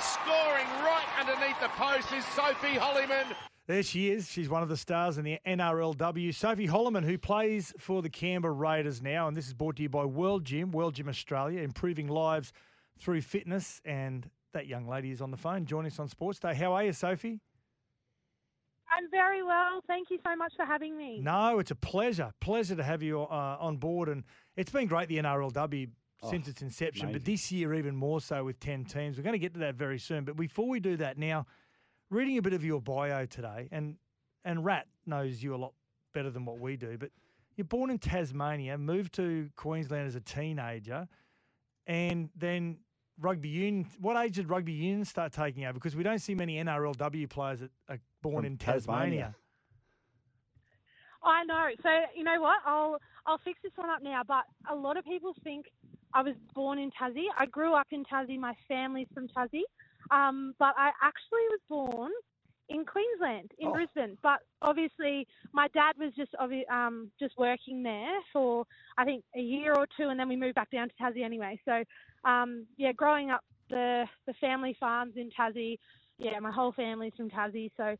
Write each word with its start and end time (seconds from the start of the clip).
and 0.00 0.04
scoring 0.04 0.66
right 0.82 1.06
underneath 1.18 1.60
the 1.60 1.68
post 1.68 2.12
is 2.12 2.24
Sophie 2.26 2.78
Holyman. 2.78 3.26
There 3.66 3.82
she 3.82 4.10
is. 4.10 4.30
She's 4.30 4.48
one 4.48 4.62
of 4.62 4.68
the 4.68 4.76
stars 4.76 5.18
in 5.18 5.24
the 5.24 5.38
NRLW. 5.46 6.34
Sophie 6.34 6.66
Holyman, 6.66 7.04
who 7.04 7.18
plays 7.18 7.74
for 7.78 8.00
the 8.00 8.08
Canberra 8.08 8.54
Raiders 8.54 9.02
now. 9.02 9.28
And 9.28 9.36
this 9.36 9.46
is 9.46 9.54
brought 9.54 9.76
to 9.76 9.82
you 9.82 9.88
by 9.88 10.04
World 10.04 10.44
Gym, 10.44 10.72
World 10.72 10.94
Gym 10.94 11.08
Australia, 11.08 11.60
improving 11.60 12.08
lives 12.08 12.52
through 12.98 13.20
fitness. 13.20 13.80
And 13.84 14.28
that 14.54 14.66
young 14.66 14.88
lady 14.88 15.10
is 15.10 15.20
on 15.20 15.30
the 15.30 15.36
phone. 15.36 15.66
Join 15.66 15.86
us 15.86 15.98
on 15.98 16.08
Sportsday. 16.08 16.54
How 16.54 16.72
are 16.72 16.84
you, 16.84 16.92
Sophie? 16.92 17.40
I'm 18.90 19.08
very 19.10 19.42
well. 19.42 19.82
Thank 19.86 20.10
you 20.10 20.18
so 20.24 20.34
much 20.34 20.52
for 20.56 20.64
having 20.64 20.96
me. 20.96 21.20
No, 21.20 21.58
it's 21.58 21.70
a 21.70 21.76
pleasure. 21.76 22.32
Pleasure 22.40 22.74
to 22.74 22.82
have 22.82 23.02
you 23.02 23.20
uh, 23.20 23.56
on 23.60 23.76
board. 23.76 24.08
And 24.08 24.24
it's 24.56 24.72
been 24.72 24.88
great, 24.88 25.08
the 25.08 25.18
NRLW, 25.18 25.90
since 26.28 26.48
oh, 26.48 26.50
its 26.50 26.62
inception, 26.62 27.12
but 27.12 27.24
this 27.24 27.50
year 27.50 27.74
even 27.74 27.96
more 27.96 28.20
so 28.20 28.44
with 28.44 28.60
10 28.60 28.84
teams. 28.84 29.16
We're 29.16 29.22
going 29.22 29.32
to 29.32 29.38
get 29.38 29.54
to 29.54 29.60
that 29.60 29.76
very 29.76 29.98
soon. 29.98 30.24
But 30.24 30.36
before 30.36 30.68
we 30.68 30.78
do 30.80 30.96
that, 30.98 31.16
now, 31.16 31.46
reading 32.10 32.36
a 32.36 32.42
bit 32.42 32.52
of 32.52 32.64
your 32.64 32.80
bio 32.80 33.24
today, 33.24 33.68
and, 33.72 33.96
and 34.44 34.64
Rat 34.64 34.86
knows 35.06 35.42
you 35.42 35.54
a 35.54 35.56
lot 35.56 35.72
better 36.12 36.30
than 36.30 36.44
what 36.44 36.58
we 36.58 36.76
do, 36.76 36.98
but 36.98 37.10
you're 37.56 37.64
born 37.64 37.90
in 37.90 37.98
Tasmania, 37.98 38.76
moved 38.76 39.14
to 39.14 39.48
Queensland 39.56 40.06
as 40.06 40.14
a 40.14 40.20
teenager, 40.20 41.08
and 41.86 42.28
then 42.36 42.78
rugby 43.18 43.48
union. 43.48 43.86
What 44.00 44.22
age 44.22 44.36
did 44.36 44.50
rugby 44.50 44.72
union 44.72 45.04
start 45.04 45.32
taking 45.32 45.64
over? 45.64 45.74
Because 45.74 45.96
we 45.96 46.02
don't 46.02 46.18
see 46.18 46.34
many 46.34 46.62
NRLW 46.62 47.28
players 47.30 47.60
that 47.60 47.70
are 47.88 47.98
born 48.22 48.36
From 48.36 48.44
in 48.44 48.56
Tasmania. 48.58 48.80
Tasmania. 48.86 49.34
I 51.22 51.44
know. 51.44 51.68
So 51.82 51.88
you 52.16 52.24
know 52.24 52.40
what? 52.40 52.58
I'll 52.64 52.98
I'll 53.26 53.38
fix 53.38 53.58
this 53.62 53.72
one 53.76 53.90
up 53.90 54.02
now. 54.02 54.22
But 54.26 54.44
a 54.70 54.74
lot 54.74 54.96
of 54.96 55.04
people 55.04 55.34
think 55.44 55.66
I 56.14 56.22
was 56.22 56.34
born 56.54 56.78
in 56.78 56.90
Tassie. 56.90 57.26
I 57.38 57.46
grew 57.46 57.74
up 57.74 57.86
in 57.90 58.04
Tassie. 58.04 58.38
My 58.38 58.54
family's 58.68 59.08
from 59.14 59.28
Tassie, 59.28 59.62
um, 60.10 60.54
but 60.58 60.74
I 60.76 60.90
actually 61.02 61.46
was 61.50 61.60
born 61.68 62.10
in 62.68 62.84
Queensland, 62.84 63.50
in 63.58 63.68
Oh. 63.68 63.72
Brisbane. 63.72 64.16
But 64.22 64.40
obviously, 64.62 65.26
my 65.52 65.68
dad 65.68 65.96
was 65.98 66.12
just 66.14 66.34
um, 66.70 67.10
just 67.18 67.36
working 67.36 67.82
there 67.82 68.20
for 68.32 68.64
I 68.96 69.04
think 69.04 69.24
a 69.36 69.40
year 69.40 69.74
or 69.74 69.86
two, 69.96 70.08
and 70.08 70.18
then 70.18 70.28
we 70.28 70.36
moved 70.36 70.54
back 70.54 70.70
down 70.70 70.88
to 70.88 70.94
Tassie 70.94 71.24
anyway. 71.24 71.60
So 71.64 71.84
um, 72.24 72.66
yeah, 72.76 72.92
growing 72.92 73.30
up, 73.30 73.44
the 73.68 74.06
the 74.26 74.34
family 74.34 74.76
farms 74.78 75.14
in 75.16 75.30
Tassie. 75.30 75.78
Yeah, 76.18 76.38
my 76.40 76.50
whole 76.52 76.72
family's 76.72 77.14
from 77.16 77.30
Tassie. 77.30 77.70
So 77.76 77.96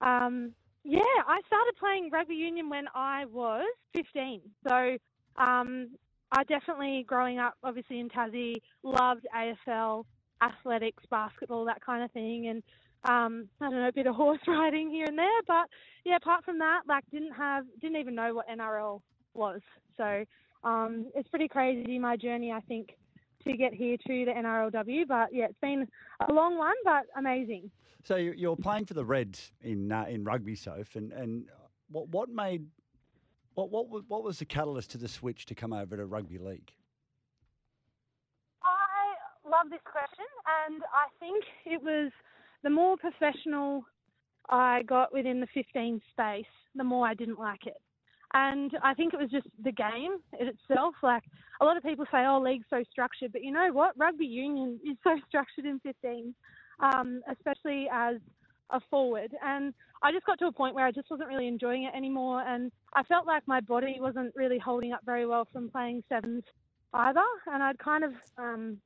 um, 0.00 0.54
yeah, 0.84 1.00
I 1.26 1.40
started 1.46 1.74
playing 1.78 2.10
rugby 2.10 2.34
union 2.34 2.70
when 2.70 2.86
I 2.94 3.26
was 3.26 3.66
15. 3.94 4.40
So 4.66 4.96
um, 5.36 5.90
I 6.32 6.44
definitely, 6.44 7.04
growing 7.06 7.38
up, 7.38 7.54
obviously 7.62 8.00
in 8.00 8.08
Tassie, 8.08 8.56
loved 8.82 9.26
AFL, 9.34 10.04
athletics, 10.42 11.02
basketball, 11.10 11.64
that 11.64 11.84
kind 11.84 12.04
of 12.04 12.10
thing, 12.12 12.48
and 12.48 12.62
um, 13.08 13.48
I 13.60 13.70
don't 13.70 13.80
know, 13.80 13.88
a 13.88 13.92
bit 13.92 14.06
of 14.06 14.14
horse 14.16 14.40
riding 14.46 14.90
here 14.90 15.06
and 15.08 15.18
there. 15.18 15.42
But 15.46 15.66
yeah, 16.04 16.16
apart 16.16 16.44
from 16.44 16.58
that, 16.58 16.82
like 16.86 17.04
didn't 17.10 17.32
have, 17.32 17.64
didn't 17.80 17.96
even 17.98 18.14
know 18.14 18.34
what 18.34 18.48
NRL 18.48 19.00
was. 19.34 19.60
So 19.96 20.24
um, 20.64 21.06
it's 21.14 21.28
pretty 21.28 21.48
crazy 21.48 21.98
my 21.98 22.16
journey, 22.16 22.52
I 22.52 22.60
think, 22.60 22.90
to 23.46 23.56
get 23.56 23.72
here 23.72 23.96
to 23.96 24.24
the 24.26 24.32
NRLW. 24.32 25.06
But 25.08 25.28
yeah, 25.32 25.46
it's 25.46 25.60
been 25.60 25.86
a 26.28 26.32
long 26.32 26.58
one, 26.58 26.74
but 26.84 27.04
amazing. 27.16 27.70
So 28.04 28.16
you- 28.16 28.34
you're 28.36 28.56
playing 28.56 28.84
for 28.86 28.94
the 28.94 29.04
Reds 29.04 29.52
in 29.62 29.90
uh, 29.90 30.04
in 30.08 30.24
rugby, 30.24 30.54
Soph, 30.56 30.94
and 30.96 31.12
and 31.12 31.48
what 31.90 32.08
what 32.08 32.28
made 32.28 32.66
what 33.66 33.88
what 33.90 34.04
what 34.06 34.22
was 34.22 34.38
the 34.38 34.44
catalyst 34.44 34.92
to 34.92 34.98
the 34.98 35.08
switch 35.08 35.46
to 35.46 35.54
come 35.54 35.72
over 35.72 35.96
to 35.96 36.06
rugby 36.06 36.38
league? 36.38 36.70
I 38.62 39.48
love 39.48 39.70
this 39.70 39.80
question, 39.84 40.26
and 40.68 40.82
I 40.94 41.08
think 41.18 41.44
it 41.66 41.82
was 41.82 42.12
the 42.62 42.70
more 42.70 42.96
professional 42.96 43.84
I 44.48 44.82
got 44.82 45.12
within 45.12 45.40
the 45.40 45.48
15 45.52 46.00
space, 46.10 46.44
the 46.74 46.84
more 46.84 47.06
I 47.06 47.14
didn't 47.14 47.38
like 47.38 47.66
it. 47.66 47.76
And 48.34 48.70
I 48.82 48.94
think 48.94 49.12
it 49.12 49.20
was 49.20 49.30
just 49.30 49.46
the 49.62 49.72
game 49.72 50.18
in 50.38 50.48
itself. 50.48 50.94
Like 51.02 51.24
a 51.60 51.64
lot 51.64 51.76
of 51.76 51.82
people 51.82 52.04
say, 52.12 52.24
"Oh, 52.26 52.40
league's 52.40 52.66
so 52.70 52.84
structured," 52.90 53.32
but 53.32 53.42
you 53.42 53.50
know 53.50 53.70
what? 53.72 53.98
Rugby 53.98 54.26
union 54.26 54.78
is 54.84 54.96
so 55.02 55.16
structured 55.28 55.64
in 55.64 55.80
15, 55.80 56.32
um, 56.78 57.22
especially 57.28 57.88
as 57.92 58.18
a 58.70 58.80
forward. 58.90 59.34
And 59.42 59.74
I 60.02 60.12
just 60.12 60.26
got 60.26 60.38
to 60.38 60.46
a 60.46 60.52
point 60.52 60.74
where 60.74 60.86
I 60.86 60.92
just 60.92 61.10
wasn't 61.10 61.28
really 61.28 61.48
enjoying 61.48 61.84
it 61.84 61.94
anymore, 61.94 62.42
and 62.46 62.70
I 62.94 63.02
felt 63.02 63.26
like 63.26 63.42
my 63.46 63.60
body 63.60 63.96
wasn't 64.00 64.34
really 64.36 64.58
holding 64.58 64.92
up 64.92 65.00
very 65.04 65.26
well 65.26 65.46
from 65.52 65.70
playing 65.70 66.04
sevens 66.08 66.44
either. 66.94 67.24
And 67.46 67.62
I'd 67.62 67.78
kind 67.78 68.04
of, 68.04 68.12
um, 68.36 68.78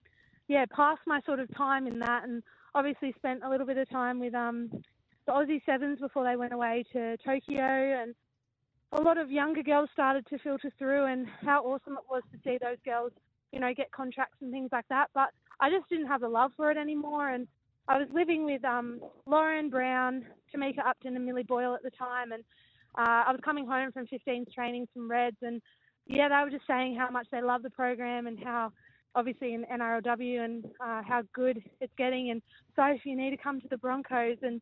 yeah, 0.48 0.64
passed 0.74 1.02
my 1.06 1.20
sort 1.26 1.40
of 1.40 1.54
time 1.54 1.86
in 1.86 1.98
that, 1.98 2.24
and 2.24 2.42
obviously 2.74 3.12
spent 3.16 3.42
a 3.44 3.50
little 3.50 3.66
bit 3.66 3.76
of 3.76 3.90
time 3.90 4.18
with 4.20 4.34
um, 4.34 4.70
the 5.26 5.32
Aussie 5.32 5.64
Sevens 5.66 5.98
before 5.98 6.24
they 6.24 6.36
went 6.36 6.52
away 6.52 6.84
to 6.92 7.16
Tokyo, 7.18 8.02
and 8.02 8.14
a 8.92 9.00
lot 9.00 9.18
of 9.18 9.30
younger 9.30 9.62
girls 9.62 9.90
started 9.92 10.26
to 10.28 10.38
filter 10.38 10.70
through, 10.78 11.04
and 11.04 11.26
how 11.42 11.62
awesome 11.62 11.94
it 11.94 12.04
was 12.10 12.22
to 12.32 12.38
see 12.42 12.58
those 12.60 12.78
girls, 12.84 13.12
you 13.52 13.60
know, 13.60 13.72
get 13.74 13.92
contracts 13.92 14.36
and 14.40 14.50
things 14.50 14.70
like 14.72 14.88
that. 14.88 15.08
But 15.14 15.28
I 15.60 15.70
just 15.70 15.88
didn't 15.90 16.08
have 16.08 16.22
the 16.22 16.28
love 16.28 16.52
for 16.56 16.70
it 16.70 16.78
anymore, 16.78 17.28
and 17.28 17.46
I 17.88 17.98
was 17.98 18.08
living 18.12 18.44
with 18.44 18.64
um, 18.64 19.00
Lauren 19.26 19.70
Brown, 19.70 20.24
Tamika 20.54 20.86
Upton, 20.86 21.16
and 21.16 21.26
Millie 21.26 21.42
Boyle 21.42 21.74
at 21.74 21.82
the 21.82 21.90
time, 21.90 22.32
and 22.32 22.42
uh, 22.96 23.24
I 23.26 23.32
was 23.32 23.40
coming 23.44 23.66
home 23.66 23.90
from 23.92 24.06
15's 24.06 24.52
training 24.54 24.86
from 24.92 25.10
Reds, 25.10 25.36
and 25.42 25.60
yeah, 26.06 26.28
they 26.28 26.44
were 26.44 26.50
just 26.50 26.66
saying 26.66 26.96
how 26.96 27.10
much 27.10 27.26
they 27.32 27.42
love 27.42 27.62
the 27.62 27.70
program 27.70 28.26
and 28.26 28.38
how 28.42 28.72
obviously 29.14 29.54
in 29.54 29.64
NRLW 29.64 30.44
and 30.44 30.64
uh, 30.80 31.02
how 31.06 31.22
good 31.34 31.62
it's 31.80 31.92
getting. 31.98 32.30
And 32.30 32.42
so 32.76 32.84
if 32.86 33.04
you 33.04 33.16
need 33.16 33.30
to 33.30 33.36
come 33.36 33.60
to 33.60 33.68
the 33.68 33.76
Broncos, 33.78 34.38
and 34.42 34.60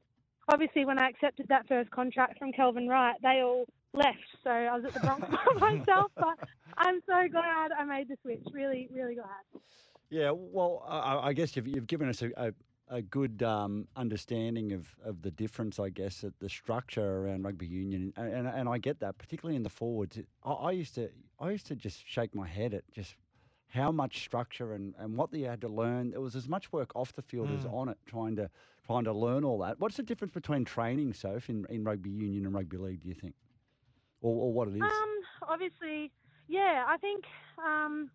obviously 0.49 0.85
when 0.85 0.99
I 0.99 1.09
accepted 1.09 1.47
that 1.49 1.69
first 1.69 1.91
contract 1.91 2.39
from 2.39 2.53
Kelvin 2.53 2.89
Wright, 2.89 3.17
they 3.23 3.43
all 3.43 3.67
left. 3.93 4.19
So 4.45 4.51
I 4.51 4.75
was 4.77 4.85
at 4.85 4.95
the 4.95 5.01
Broncos 5.01 5.31
by 5.59 5.75
myself, 5.77 6.11
but 6.17 6.39
I'm 6.77 7.01
so 7.07 7.29
glad 7.31 7.73
I 7.73 7.85
made 7.85 8.09
the 8.09 8.17
switch. 8.23 8.43
Really, 8.53 8.89
really 8.93 9.15
glad. 9.15 9.63
Yeah, 10.11 10.33
well, 10.35 10.85
I, 10.89 11.33
guess 11.33 11.55
you've, 11.55 11.69
you've 11.69 11.87
given 11.87 12.09
us 12.09 12.21
a, 12.23 12.31
a, 12.37 12.53
a 12.91 13.01
good 13.01 13.43
um, 13.43 13.87
understanding 13.97 14.73
of, 14.73 14.89
of 15.05 15.23
the 15.23 15.31
difference, 15.31 15.79
I 15.79 15.91
guess, 15.91 16.25
at 16.25 16.33
the 16.41 16.49
structure 16.49 17.19
around 17.19 17.45
rugby 17.45 17.67
union, 17.67 18.13
and, 18.17 18.33
and, 18.35 18.49
and 18.49 18.69
I 18.69 18.79
get 18.79 18.99
that, 19.01 19.17
particularly 19.17 19.57
in 19.57 19.63
the 19.63 19.71
forwards. 19.71 20.19
I, 20.45 20.51
I 20.51 20.71
used 20.73 20.95
to 20.97 21.09
I 21.39 21.51
used 21.51 21.67
to 21.69 21.77
just 21.77 22.07
shake 22.07 22.35
my 22.35 22.47
head 22.47 22.75
at 22.75 22.83
just 22.93 23.15
how 23.69 23.93
much 23.93 24.19
structure 24.25 24.73
and, 24.75 24.95
and 24.99 25.17
what 25.17 25.33
you 25.33 25.47
had 25.47 25.61
to 25.61 25.69
learn. 25.69 26.13
It 26.13 26.21
was 26.21 26.35
as 26.35 26.49
much 26.49 26.73
work 26.73 26.91
off 26.97 27.13
the 27.13 27.23
field 27.23 27.49
as 27.53 27.65
Mm. 27.65 27.73
on 27.73 27.89
it, 27.91 27.99
trying 28.07 28.37
to 28.37 28.51
trying 28.85 29.05
to 29.05 29.13
learn 29.13 29.45
all 29.45 29.59
that. 29.61 29.79
What's 29.79 29.97
the 29.97 30.03
difference 30.03 30.35
between 30.35 30.65
training, 30.65 31.13
Soph, 31.15 31.49
in, 31.49 31.65
in 31.71 31.85
rugby 31.85 32.11
union 32.11 32.45
and 32.47 32.55
rugby 32.55 32.77
league? 32.77 33.03
Do 33.03 33.09
you 33.09 33.15
think, 33.15 33.35
or, 34.21 34.35
or 34.47 34.53
what 34.53 34.67
it 34.69 34.75
is? 34.75 34.83
Um, 34.83 35.21
obviously, 35.49 36.11
yeah, 36.49 36.85
I 36.89 36.97
think, 36.97 37.25
um, 37.65 38.11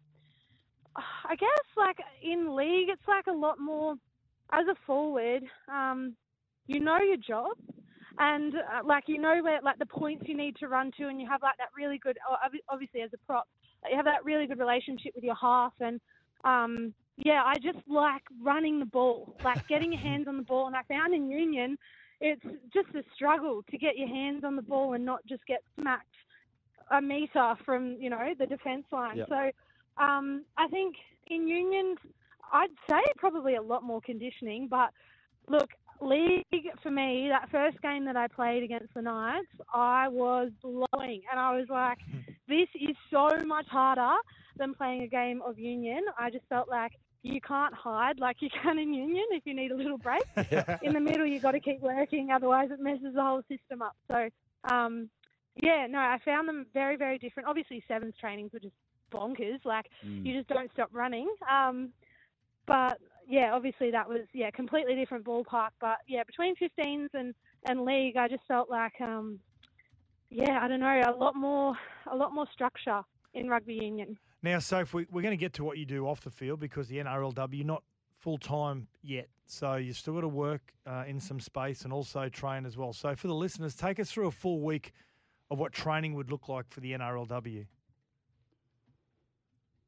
I 0.98 1.36
guess 1.38 1.66
like 1.78 2.00
in 2.22 2.56
league, 2.56 2.90
it's 2.90 3.08
like 3.08 3.28
a 3.28 3.32
lot 3.32 3.58
more. 3.58 3.96
As 4.52 4.66
a 4.68 4.76
forward, 4.86 5.44
um, 5.68 6.16
you 6.68 6.80
know 6.80 6.98
your 7.00 7.18
job, 7.18 7.58
and 8.20 8.56
uh, 8.56 8.86
like 8.86 9.06
you 9.08 9.20
know 9.20 9.42
where 9.44 9.62
like 9.62 9.80
the 9.80 9.86
points 9.86 10.26
you 10.28 10.38
need 10.38 10.56
to 10.58 10.68
run 10.68 10.92
to, 10.98 11.08
and 11.08 11.20
you 11.20 11.28
have 11.28 11.42
like 11.42 11.58
that 11.58 11.70
really 11.78 11.98
good. 11.98 12.18
Obviously, 12.70 13.02
as 13.02 13.10
a 13.14 13.18
prop, 13.26 13.48
you 13.90 13.96
have 13.96 14.06
that 14.06 14.24
really 14.24 14.48
good 14.48 14.60
relationship 14.60 15.14
with 15.16 15.24
your 15.24 15.36
half, 15.36 15.74
and 15.80 16.00
um, 16.44 16.94
yeah, 17.18 17.44
I 17.46 17.56
just 17.56 17.80
like 17.88 18.24
running 18.42 18.80
the 18.80 18.86
ball, 18.86 19.36
like 19.44 19.68
getting 19.68 19.92
your 19.94 20.02
hands 20.02 20.28
on 20.28 20.38
the 20.38 20.44
ball, 20.44 20.68
and 20.68 20.76
I 20.76 20.84
found 20.84 21.14
in 21.14 21.30
Union. 21.30 21.78
It's 22.22 22.42
just 22.74 22.88
a 22.96 23.04
struggle 23.14 23.62
to 23.70 23.78
get 23.78 23.98
your 23.98 24.08
hands 24.08 24.46
on 24.46 24.56
the 24.56 24.62
ball 24.62 24.94
and 24.94 25.04
not 25.04 25.20
just 25.28 25.46
get 25.48 25.62
smacked 25.78 26.08
a 26.92 27.02
meter 27.02 27.56
from 27.66 27.98
you 28.00 28.10
know 28.10 28.34
the 28.38 28.46
defence 28.46 28.86
line. 28.92 29.18
Yep. 29.18 29.30
So 29.30 29.52
um, 30.04 30.46
I 30.58 30.68
think 30.68 30.96
in 31.28 31.48
Union, 31.48 31.96
I'd 32.52 32.70
say 32.90 33.02
probably 33.18 33.56
a 33.56 33.62
lot 33.62 33.84
more 33.84 34.02
conditioning. 34.02 34.68
But 34.70 34.92
look, 35.50 35.70
league 36.02 36.44
for 36.82 36.92
me, 36.92 37.28
that 37.30 37.50
first 37.52 37.82
game 37.82 38.06
that 38.06 38.16
I 38.18 38.28
played 38.28 38.64
against 38.64 38.94
the 38.94 39.02
Knights, 39.02 39.48
I 39.74 40.08
was 40.08 40.52
blowing, 40.62 41.22
and 41.32 41.40
I 41.40 41.56
was 41.58 41.68
like, 41.70 41.98
this 42.48 42.68
is 42.76 42.96
so 43.12 43.30
much 43.46 43.68
harder 43.68 44.16
than 44.58 44.74
playing 44.74 45.04
a 45.04 45.08
game 45.08 45.42
of 45.46 45.60
union, 45.60 46.02
I 46.18 46.30
just 46.30 46.46
felt 46.48 46.70
like 46.70 46.94
you 47.24 47.42
can't 47.42 47.74
hide 47.74 48.20
like 48.20 48.38
you 48.40 48.50
can 48.62 48.78
in 48.78 48.94
union 48.94 49.26
if 49.32 49.44
you 49.46 49.54
need 49.56 49.72
a 49.72 49.76
little 49.76 49.98
break. 49.98 50.22
in 50.84 50.94
the 50.94 51.00
middle, 51.00 51.26
you've 51.26 51.42
got 51.42 51.52
to 51.52 51.60
keep 51.60 51.82
working, 51.82 52.30
otherwise 52.32 52.70
it 52.72 52.80
messes 52.80 53.16
the 53.16 53.22
whole 53.22 53.42
system 53.50 53.82
up. 53.82 53.96
So, 54.08 54.30
um, 54.72 55.10
yeah, 55.62 55.88
no, 55.90 55.98
I 55.98 56.20
found 56.24 56.48
them 56.48 56.68
very, 56.74 56.96
very 56.98 57.18
different. 57.18 57.50
Obviously, 57.50 57.84
sevens 57.88 58.14
trainings 58.20 58.52
were 58.54 58.60
just 58.60 58.76
bonkers. 59.12 59.64
Like 59.66 59.88
Mm. 60.06 60.26
you 60.26 60.34
just 60.38 60.48
don't 60.50 60.72
stop 60.74 60.90
running. 60.94 61.28
Um, 61.50 61.90
but 62.66 63.00
yeah, 63.28 63.52
obviously 63.54 63.92
that 63.92 64.08
was 64.08 64.22
yeah 64.34 64.52
completely 64.52 64.96
different 64.96 65.26
ballpark. 65.26 65.70
But 65.80 65.98
yeah, 66.08 66.24
between 66.24 66.56
15s 66.56 67.10
and 67.14 67.34
and 67.68 67.82
league, 67.82 68.18
I 68.18 68.28
just 68.28 68.44
felt 68.48 68.70
like 68.70 68.94
um, 69.02 69.40
yeah, 70.30 70.60
I 70.62 70.68
don't 70.68 70.80
know, 70.80 71.02
a 71.06 71.16
lot 71.18 71.36
more 71.36 71.76
a 72.12 72.16
lot 72.16 72.34
more 72.34 72.48
structure 72.52 73.02
in 73.34 73.48
rugby 73.48 73.76
union. 73.76 74.18
Now, 74.44 74.60
Soph, 74.60 74.94
we, 74.94 75.08
we're 75.12 75.24
going 75.24 75.32
to 75.32 75.38
get 75.38 75.54
to 75.54 75.64
what 75.64 75.78
you 75.78 75.86
do 75.86 76.08
off 76.08 76.22
the 76.22 76.30
field 76.30 76.60
because 76.60 76.88
the 76.88 76.98
NRLW 76.98 77.66
not 77.66 77.84
full 78.20 78.38
time 78.38 78.88
yet, 79.02 79.28
so 79.48 79.76
you've 79.76 79.98
still 79.98 80.14
got 80.14 80.22
to 80.22 80.28
work 80.28 80.74
uh, 80.86 81.04
in 81.08 81.20
some 81.20 81.40
space 81.40 81.82
and 81.82 81.92
also 81.92 82.30
train 82.30 82.66
as 82.66 82.78
well. 82.78 82.94
So, 82.94 83.16
for 83.16 83.28
the 83.28 83.34
listeners, 83.34 83.76
take 83.76 84.00
us 84.00 84.12
through 84.12 84.28
a 84.28 84.32
full 84.32 84.62
week 84.62 84.94
of 85.50 85.60
what 85.60 85.72
training 85.72 86.14
would 86.16 86.32
look 86.32 86.48
like 86.48 86.70
for 86.70 86.80
the 86.80 86.92
NRLW. 86.94 87.66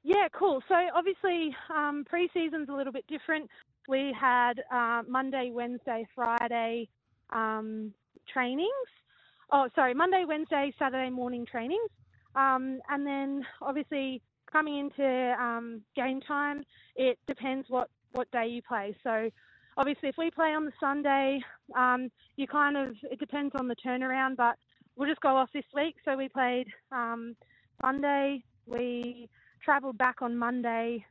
Yeah, 0.07 0.29
cool. 0.31 0.63
So 0.69 0.75
obviously, 0.95 1.53
um, 1.69 2.05
pre-season's 2.07 2.69
a 2.69 2.71
little 2.71 2.93
bit 2.93 3.03
different. 3.09 3.49
We 3.89 4.15
had 4.17 4.53
uh, 4.73 5.01
Monday, 5.05 5.51
Wednesday, 5.53 6.07
Friday 6.15 6.87
um, 7.33 7.93
trainings. 8.31 8.69
Oh, 9.51 9.67
sorry, 9.75 9.93
Monday, 9.93 10.23
Wednesday, 10.25 10.73
Saturday 10.79 11.09
morning 11.09 11.45
trainings, 11.45 11.89
um, 12.37 12.79
and 12.89 13.05
then 13.05 13.45
obviously 13.61 14.21
coming 14.49 14.79
into 14.79 15.35
um, 15.41 15.81
game 15.93 16.21
time, 16.21 16.63
it 16.95 17.19
depends 17.27 17.65
what 17.69 17.89
what 18.13 18.31
day 18.31 18.47
you 18.47 18.61
play. 18.61 18.95
So 19.03 19.29
obviously, 19.75 20.07
if 20.07 20.15
we 20.17 20.31
play 20.31 20.53
on 20.53 20.63
the 20.63 20.71
Sunday, 20.79 21.41
um, 21.75 22.09
you 22.37 22.47
kind 22.47 22.77
of 22.77 22.95
it 23.11 23.19
depends 23.19 23.53
on 23.59 23.67
the 23.67 23.75
turnaround, 23.85 24.37
but 24.37 24.55
we'll 24.95 25.09
just 25.09 25.19
go 25.19 25.35
off 25.35 25.49
this 25.53 25.65
week. 25.75 25.95
So 26.05 26.15
we 26.15 26.29
played 26.29 26.67
um, 26.93 27.35
Sunday. 27.81 28.41
We 28.67 29.27
travelled 29.63 29.97
back 29.97 30.21
on 30.21 30.37
Monday. 30.37 31.05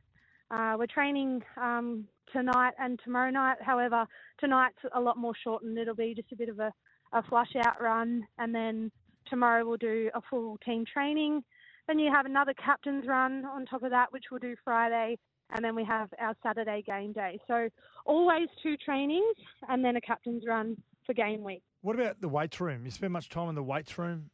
Uh, 0.49 0.75
we're 0.77 0.87
training 0.87 1.43
um, 1.57 2.05
tonight 2.31 2.73
and 2.79 2.99
tomorrow 3.03 3.29
night. 3.29 3.57
However, 3.61 4.05
tonight's 4.39 4.77
a 4.95 4.99
lot 4.99 5.17
more 5.17 5.33
shortened. 5.43 5.77
It'll 5.77 5.95
be 5.95 6.13
just 6.15 6.31
a 6.31 6.35
bit 6.35 6.49
of 6.49 6.59
a, 6.59 6.71
a 7.13 7.23
flush 7.23 7.55
out 7.65 7.81
run, 7.81 8.25
and 8.37 8.53
then 8.53 8.91
tomorrow 9.29 9.65
we'll 9.65 9.77
do 9.77 10.09
a 10.13 10.21
full 10.29 10.57
team 10.65 10.85
training. 10.91 11.43
Then 11.87 11.99
you 11.99 12.11
have 12.11 12.25
another 12.25 12.53
captain's 12.53 13.07
run 13.07 13.45
on 13.45 13.65
top 13.65 13.83
of 13.83 13.91
that, 13.91 14.11
which 14.11 14.25
we'll 14.31 14.39
do 14.39 14.55
Friday, 14.63 15.17
and 15.55 15.63
then 15.63 15.75
we 15.75 15.85
have 15.85 16.09
our 16.19 16.35
Saturday 16.43 16.83
game 16.85 17.13
day. 17.13 17.39
So 17.47 17.69
always 18.05 18.47
two 18.61 18.75
trainings 18.77 19.35
and 19.69 19.83
then 19.83 19.95
a 19.95 20.01
captain's 20.01 20.43
run 20.45 20.75
for 21.05 21.13
game 21.13 21.43
week. 21.43 21.63
What 21.81 21.97
about 21.97 22.19
the 22.19 22.27
weights 22.27 22.59
room? 22.59 22.83
You 22.83 22.91
spend 22.91 23.13
much 23.13 23.29
time 23.29 23.47
in 23.49 23.55
the 23.55 23.63
weights 23.63 23.97
room 23.97 24.29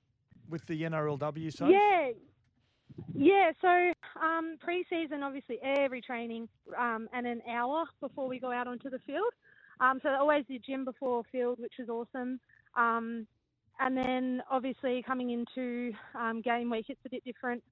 with 0.49 0.65
the 0.65 0.81
NRLW, 0.81 1.53
Soph? 1.53 1.69
Yeah, 1.69 2.09
yeah. 3.13 3.51
So 3.61 3.93
um, 4.21 4.57
pre-season, 4.59 5.23
obviously, 5.23 5.59
every 5.63 6.01
training 6.01 6.47
um, 6.77 7.07
and 7.13 7.27
an 7.27 7.41
hour 7.49 7.85
before 8.01 8.27
we 8.27 8.39
go 8.39 8.51
out 8.51 8.67
onto 8.67 8.89
the 8.89 8.99
field. 8.99 9.33
Um, 9.79 9.99
so 10.01 10.09
always 10.09 10.45
the 10.47 10.59
gym 10.59 10.85
before 10.85 11.23
field, 11.31 11.59
which 11.59 11.79
is 11.79 11.89
awesome. 11.89 12.39
Um, 12.75 13.27
and 13.79 13.97
then 13.97 14.43
obviously 14.49 15.03
coming 15.05 15.31
into 15.31 15.93
um, 16.15 16.41
game 16.41 16.69
week, 16.69 16.85
it's 16.89 17.01
a 17.05 17.09
bit 17.09 17.23
different. 17.23 17.63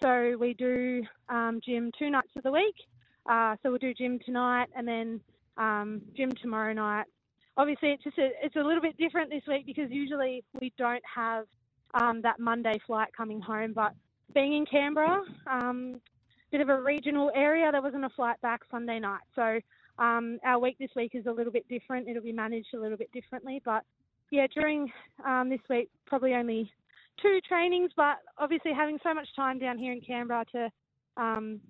So 0.00 0.36
we 0.38 0.54
do 0.54 1.02
um, 1.28 1.60
gym 1.64 1.90
two 1.98 2.10
nights 2.10 2.30
of 2.36 2.42
the 2.42 2.52
week. 2.52 2.74
Uh, 3.28 3.56
so 3.62 3.70
we'll 3.70 3.78
do 3.78 3.94
gym 3.94 4.18
tonight 4.24 4.68
and 4.74 4.86
then 4.86 5.20
um, 5.56 6.02
gym 6.16 6.32
tomorrow 6.32 6.72
night. 6.72 7.06
Obviously, 7.56 7.90
it's 7.90 8.02
just 8.02 8.18
a, 8.18 8.30
it's 8.42 8.56
a 8.56 8.60
little 8.60 8.80
bit 8.80 8.96
different 8.96 9.30
this 9.30 9.42
week 9.46 9.66
because 9.66 9.90
usually 9.90 10.42
we 10.60 10.72
don't 10.78 11.02
have 11.14 11.44
um, 11.94 12.22
that 12.22 12.40
Monday 12.40 12.80
flight 12.86 13.08
coming 13.16 13.40
home. 13.40 13.72
But 13.74 13.92
being 14.34 14.54
in 14.54 14.66
Canberra, 14.66 15.22
um, 15.50 16.00
bit 16.50 16.60
of 16.60 16.68
a 16.68 16.80
regional 16.80 17.30
area, 17.34 17.70
there 17.72 17.82
wasn't 17.82 18.04
a 18.04 18.10
flight 18.10 18.40
back 18.42 18.60
Sunday 18.70 18.98
night. 18.98 19.22
So 19.34 19.58
um, 19.98 20.38
our 20.44 20.58
week 20.58 20.76
this 20.78 20.90
week 20.94 21.12
is 21.14 21.26
a 21.26 21.30
little 21.30 21.52
bit 21.52 21.66
different. 21.68 22.08
It'll 22.08 22.22
be 22.22 22.32
managed 22.32 22.74
a 22.74 22.80
little 22.80 22.98
bit 22.98 23.10
differently. 23.12 23.60
But 23.64 23.84
yeah, 24.30 24.46
during 24.54 24.90
um, 25.26 25.48
this 25.48 25.60
week, 25.68 25.90
probably 26.06 26.34
only 26.34 26.70
two 27.20 27.40
trainings, 27.48 27.90
but 27.96 28.16
obviously 28.38 28.72
having 28.72 28.98
so 29.02 29.14
much 29.14 29.28
time 29.34 29.58
down 29.58 29.78
here 29.78 29.92
in 29.92 30.00
Canberra 30.00 30.44
to 30.52 30.70
um, 31.16 31.60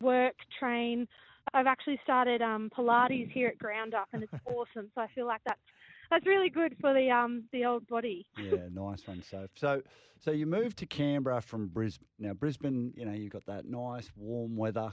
work, 0.00 0.34
train. 0.58 1.06
I've 1.52 1.66
actually 1.66 2.00
started 2.02 2.42
um, 2.42 2.70
Pilates 2.76 3.30
here 3.30 3.48
at 3.48 3.58
Ground 3.58 3.94
Up, 3.94 4.08
and 4.12 4.22
it's 4.22 4.32
awesome. 4.46 4.90
So 4.94 5.00
I 5.00 5.08
feel 5.14 5.26
like 5.26 5.42
that's 5.46 5.60
that's 6.10 6.26
really 6.26 6.50
good 6.50 6.76
for 6.80 6.92
the 6.92 7.10
um, 7.10 7.44
the 7.52 7.64
old 7.64 7.86
body. 7.86 8.26
Yeah, 8.38 8.56
nice 8.72 9.06
one, 9.06 9.22
Soph. 9.22 9.50
So, 9.54 9.82
so 10.18 10.30
you 10.30 10.46
moved 10.46 10.78
to 10.78 10.86
Canberra 10.86 11.40
from 11.40 11.68
Brisbane. 11.68 12.06
Now, 12.18 12.34
Brisbane, 12.34 12.92
you 12.96 13.04
know, 13.04 13.12
you've 13.12 13.32
got 13.32 13.46
that 13.46 13.66
nice 13.66 14.10
warm 14.16 14.56
weather, 14.56 14.92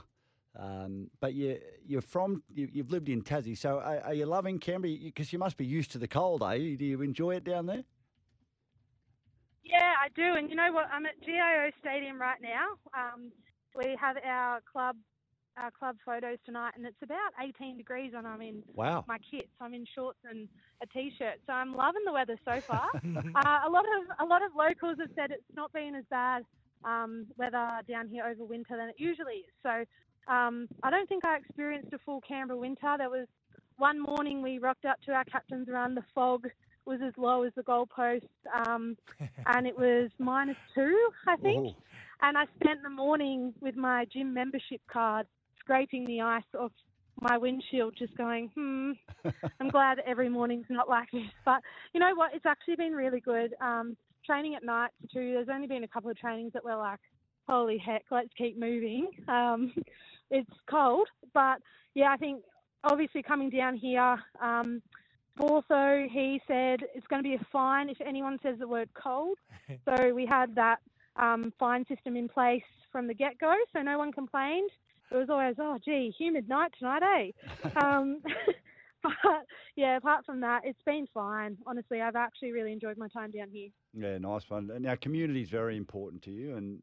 um, 0.58 1.08
but 1.20 1.34
you 1.34 1.58
you're 1.86 2.00
from 2.00 2.42
you, 2.52 2.68
you've 2.72 2.90
lived 2.90 3.08
in 3.08 3.22
Tassie. 3.22 3.56
So, 3.56 3.78
are, 3.78 4.00
are 4.00 4.14
you 4.14 4.26
loving 4.26 4.58
Canberra? 4.58 4.96
Because 5.02 5.32
you 5.32 5.38
must 5.38 5.56
be 5.56 5.66
used 5.66 5.90
to 5.92 5.98
the 5.98 6.08
cold, 6.08 6.42
are 6.42 6.56
you? 6.56 6.76
Do 6.76 6.84
you 6.84 7.02
enjoy 7.02 7.36
it 7.36 7.44
down 7.44 7.66
there? 7.66 7.84
Yeah, 9.64 9.94
I 10.02 10.08
do. 10.14 10.34
And 10.36 10.50
you 10.50 10.56
know 10.56 10.72
what? 10.72 10.86
I'm 10.92 11.06
at 11.06 11.20
GIO 11.24 11.70
Stadium 11.80 12.20
right 12.20 12.40
now. 12.42 12.66
Um, 12.94 13.30
we 13.74 13.96
have 14.00 14.16
our 14.24 14.60
club 14.70 14.96
our 15.56 15.70
club 15.70 15.96
photos 16.04 16.38
tonight, 16.44 16.72
and 16.76 16.86
it's 16.86 17.02
about 17.02 17.32
18 17.42 17.76
degrees, 17.76 18.12
and 18.16 18.26
I'm 18.26 18.40
in 18.40 18.62
Wow. 18.74 19.04
my 19.06 19.18
kits. 19.18 19.50
I'm 19.60 19.74
in 19.74 19.84
shorts 19.94 20.18
and 20.28 20.48
a 20.82 20.86
t-shirt, 20.86 21.40
so 21.46 21.52
I'm 21.52 21.74
loving 21.74 22.02
the 22.04 22.12
weather 22.12 22.38
so 22.44 22.60
far. 22.60 22.88
uh, 22.94 23.60
a 23.66 23.70
lot 23.70 23.84
of 23.84 24.04
a 24.20 24.24
lot 24.24 24.42
of 24.42 24.52
locals 24.56 24.96
have 24.98 25.10
said 25.14 25.30
it's 25.30 25.42
not 25.54 25.72
been 25.72 25.94
as 25.94 26.04
bad 26.10 26.44
um, 26.84 27.26
weather 27.36 27.68
down 27.88 28.08
here 28.08 28.24
over 28.24 28.44
winter 28.44 28.76
than 28.76 28.88
it 28.88 28.96
usually 28.98 29.44
is. 29.46 29.52
So 29.62 29.84
um, 30.32 30.68
I 30.82 30.90
don't 30.90 31.08
think 31.08 31.24
I 31.24 31.36
experienced 31.36 31.92
a 31.92 31.98
full 31.98 32.20
Canberra 32.20 32.58
winter. 32.58 32.94
There 32.98 33.10
was 33.10 33.26
one 33.76 34.00
morning 34.00 34.42
we 34.42 34.58
rocked 34.58 34.84
up 34.84 35.00
to 35.02 35.12
our 35.12 35.24
captain's 35.24 35.68
run. 35.68 35.94
The 35.94 36.04
fog 36.14 36.48
was 36.84 37.00
as 37.06 37.12
low 37.16 37.42
as 37.44 37.52
the 37.54 37.62
goalpost, 37.62 38.26
um, 38.66 38.96
and 39.46 39.66
it 39.66 39.78
was 39.78 40.10
minus 40.18 40.56
two, 40.74 41.10
I 41.28 41.36
think. 41.36 41.66
Ooh. 41.66 41.74
And 42.22 42.38
I 42.38 42.44
spent 42.62 42.82
the 42.82 42.90
morning 42.90 43.52
with 43.60 43.76
my 43.76 44.04
gym 44.12 44.32
membership 44.32 44.80
card 44.90 45.26
scraping 45.62 46.04
the 46.06 46.20
ice 46.20 46.42
off 46.58 46.72
my 47.20 47.38
windshield, 47.38 47.94
just 47.98 48.16
going, 48.16 48.50
hmm, 48.54 48.92
I'm 49.60 49.68
glad 49.68 49.98
every 50.06 50.28
morning's 50.28 50.66
not 50.68 50.88
like 50.88 51.10
this. 51.12 51.22
But 51.44 51.60
you 51.92 52.00
know 52.00 52.14
what? 52.14 52.34
It's 52.34 52.46
actually 52.46 52.76
been 52.76 52.92
really 52.92 53.20
good. 53.20 53.54
Um, 53.60 53.96
training 54.24 54.54
at 54.54 54.64
night 54.64 54.90
too. 55.12 55.32
There's 55.34 55.48
only 55.52 55.66
been 55.66 55.84
a 55.84 55.88
couple 55.88 56.10
of 56.10 56.18
trainings 56.18 56.52
that 56.52 56.64
were 56.64 56.76
like, 56.76 57.00
holy 57.48 57.78
heck, 57.78 58.04
let's 58.10 58.30
keep 58.36 58.58
moving. 58.58 59.08
Um, 59.28 59.72
it's 60.30 60.50
cold, 60.70 61.08
but 61.34 61.58
yeah, 61.94 62.10
I 62.12 62.16
think 62.16 62.42
obviously 62.84 63.22
coming 63.22 63.50
down 63.50 63.76
here. 63.76 64.18
Um, 64.40 64.82
also, 65.38 66.06
he 66.10 66.40
said 66.46 66.80
it's 66.94 67.06
going 67.06 67.22
to 67.22 67.28
be 67.28 67.34
a 67.34 67.46
fine 67.52 67.88
if 67.88 68.00
anyone 68.04 68.38
says 68.42 68.56
the 68.58 68.68
word 68.68 68.88
cold. 68.94 69.38
so 69.84 70.14
we 70.14 70.26
had 70.26 70.54
that 70.54 70.78
um, 71.16 71.52
fine 71.58 71.86
system 71.86 72.16
in 72.16 72.28
place 72.28 72.62
from 72.90 73.06
the 73.06 73.14
get 73.14 73.38
go, 73.38 73.54
so 73.72 73.80
no 73.80 73.98
one 73.98 74.12
complained. 74.12 74.70
It 75.10 75.16
was 75.16 75.28
always, 75.28 75.56
oh, 75.58 75.78
gee, 75.84 76.12
humid 76.16 76.48
night 76.48 76.72
tonight, 76.78 77.02
eh? 77.02 77.68
um, 77.84 78.22
but 79.02 79.12
yeah, 79.76 79.96
apart 79.96 80.24
from 80.24 80.40
that, 80.40 80.62
it's 80.64 80.82
been 80.86 81.06
fine. 81.12 81.56
Honestly, 81.66 82.00
I've 82.00 82.16
actually 82.16 82.52
really 82.52 82.72
enjoyed 82.72 82.96
my 82.96 83.08
time 83.08 83.30
down 83.30 83.48
here. 83.52 83.68
Yeah, 83.92 84.18
nice 84.18 84.48
one. 84.48 84.70
And 84.70 84.84
Now, 84.84 84.94
community 84.94 85.42
is 85.42 85.50
very 85.50 85.76
important 85.76 86.22
to 86.22 86.30
you, 86.30 86.56
and 86.56 86.82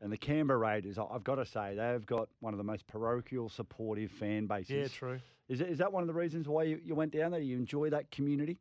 and 0.00 0.12
the 0.12 0.18
Canberra 0.18 0.58
Raiders, 0.58 0.98
I- 0.98 1.04
I've 1.04 1.24
got 1.24 1.36
to 1.36 1.46
say, 1.46 1.74
they've 1.76 2.04
got 2.04 2.28
one 2.40 2.52
of 2.52 2.58
the 2.58 2.64
most 2.64 2.86
parochial, 2.88 3.48
supportive 3.48 4.10
fan 4.10 4.46
bases. 4.46 4.70
yeah, 4.70 4.88
true. 4.88 5.20
Is, 5.48 5.62
it, 5.62 5.68
is 5.70 5.78
that 5.78 5.90
one 5.90 6.02
of 6.02 6.08
the 6.08 6.12
reasons 6.14 6.46
why 6.46 6.64
you, 6.64 6.78
you 6.84 6.94
went 6.94 7.12
down 7.12 7.30
there? 7.30 7.40
You 7.40 7.56
enjoy 7.56 7.88
that 7.90 8.10
community? 8.10 8.58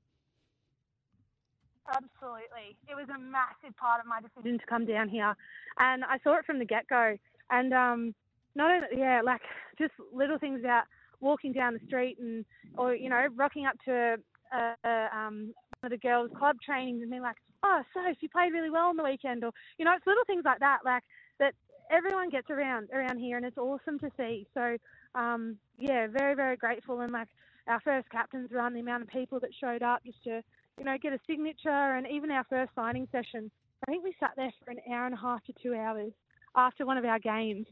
Absolutely. 1.89 2.77
It 2.87 2.95
was 2.95 3.07
a 3.13 3.19
massive 3.19 3.75
part 3.75 3.99
of 3.99 4.05
my 4.05 4.21
decision 4.21 4.57
to 4.57 4.65
come 4.67 4.85
down 4.85 5.09
here. 5.09 5.35
And 5.79 6.05
I 6.05 6.17
saw 6.23 6.37
it 6.37 6.45
from 6.45 6.59
the 6.59 6.65
get 6.65 6.87
go. 6.87 7.17
And 7.49 7.73
um, 7.73 8.15
not 8.55 8.71
only, 8.71 8.87
yeah, 8.97 9.21
like 9.23 9.41
just 9.77 9.93
little 10.13 10.37
things 10.37 10.59
about 10.59 10.83
walking 11.19 11.53
down 11.53 11.73
the 11.73 11.85
street 11.87 12.17
and, 12.19 12.45
or, 12.77 12.93
you 12.93 13.09
know, 13.09 13.25
rocking 13.35 13.65
up 13.65 13.75
to 13.85 14.17
a, 14.53 14.75
a, 14.85 15.09
um, 15.15 15.53
one 15.79 15.91
of 15.91 15.91
the 15.91 15.97
girls' 15.97 16.31
club 16.37 16.57
trainings 16.63 17.01
and 17.01 17.09
being 17.09 17.21
like, 17.21 17.37
oh, 17.63 17.81
so 17.93 17.99
you 18.19 18.29
played 18.29 18.53
really 18.53 18.69
well 18.69 18.87
on 18.87 18.97
the 18.97 19.03
weekend. 19.03 19.43
Or, 19.43 19.51
you 19.77 19.85
know, 19.85 19.93
it's 19.95 20.05
little 20.05 20.25
things 20.25 20.43
like 20.45 20.59
that, 20.59 20.79
like 20.85 21.03
that 21.39 21.53
everyone 21.91 22.29
gets 22.29 22.49
around 22.49 22.89
around 22.93 23.19
here 23.19 23.37
and 23.37 23.45
it's 23.45 23.57
awesome 23.57 23.99
to 23.99 24.09
see. 24.17 24.47
So, 24.53 24.77
um, 25.15 25.57
yeah, 25.77 26.07
very, 26.07 26.35
very 26.35 26.57
grateful. 26.57 27.01
And 27.01 27.11
like 27.11 27.27
our 27.67 27.79
first 27.81 28.09
captain's 28.09 28.51
run, 28.51 28.73
the 28.73 28.81
amount 28.81 29.03
of 29.03 29.09
people 29.09 29.39
that 29.39 29.51
showed 29.59 29.83
up 29.83 30.03
just 30.05 30.23
to, 30.25 30.41
you 30.77 30.85
know, 30.85 30.97
get 31.01 31.13
a 31.13 31.19
signature 31.27 31.69
and 31.69 32.07
even 32.07 32.31
our 32.31 32.45
first 32.49 32.71
signing 32.75 33.07
session. 33.11 33.49
I 33.87 33.91
think 33.91 34.03
we 34.03 34.15
sat 34.19 34.31
there 34.35 34.51
for 34.63 34.71
an 34.71 34.79
hour 34.91 35.05
and 35.05 35.15
a 35.15 35.17
half 35.17 35.43
to 35.45 35.53
two 35.61 35.75
hours. 35.75 36.11
after 36.55 36.85
one 36.85 36.97
of 36.97 37.05
our 37.05 37.19
games, 37.19 37.65